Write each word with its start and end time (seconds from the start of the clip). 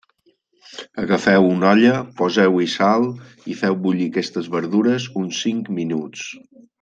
Agafeu 1.01 1.49
una 1.49 1.67
olla, 1.73 1.91
poseu-hi 2.21 2.67
sal 2.77 3.05
i 3.55 3.61
feu 3.61 3.77
bullir 3.87 4.09
aquestes 4.13 4.49
verdures 4.59 5.09
uns 5.25 5.43
cinc 5.47 5.71
minuts. 5.81 6.25